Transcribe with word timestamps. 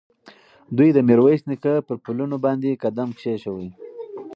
دوی 0.77 0.89
د 0.93 0.97
میرویس 1.07 1.41
نیکه 1.49 1.73
پر 1.87 1.97
پلونو 2.03 2.37
باندې 2.45 2.79
قدم 2.83 3.09
کېښود. 3.19 3.69